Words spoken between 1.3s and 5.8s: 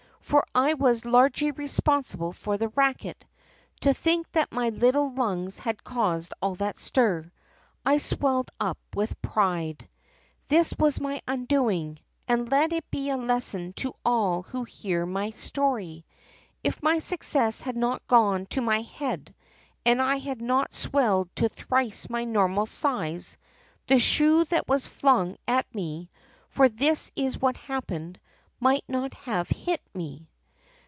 responsible for the racket. To think that my little lungs